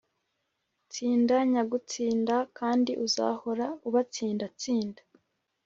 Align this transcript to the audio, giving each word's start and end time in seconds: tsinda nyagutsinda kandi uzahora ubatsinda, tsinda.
tsinda 0.91 1.35
nyagutsinda 1.51 2.35
kandi 2.57 2.91
uzahora 3.05 3.67
ubatsinda, 3.87 4.45
tsinda. 4.59 5.01